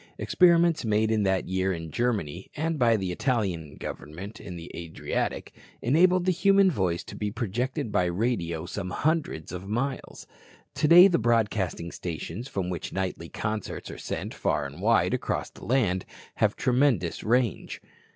[0.17, 5.53] Experiments made in that year in Germany, and by the Italian Government in the Adriatic,
[5.79, 10.25] enabled the human voice to be projected by radio some hundreds of miles.
[10.73, 15.65] Today the broadcasting stations, from which nightly concerts are sent far and wide across the
[15.65, 16.03] land,
[16.37, 17.79] have tremendous range.